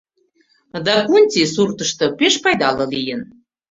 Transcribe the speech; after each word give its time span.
Дакунти 0.85 1.41
суртышто 1.53 2.05
пеш 2.17 2.33
пайдале 2.43 2.85
лийын. 2.93 3.21